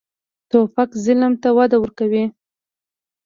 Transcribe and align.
توپک 0.49 0.89
ظلم 1.05 1.33
ته 1.41 1.49
وده 1.57 1.77
ورکوي. 1.79 2.23